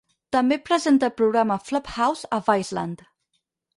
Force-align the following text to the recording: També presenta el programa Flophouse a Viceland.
També 0.35 0.55
presenta 0.69 1.09
el 1.09 1.13
programa 1.21 1.59
Flophouse 1.67 2.31
a 2.39 2.43
Viceland. 2.51 3.05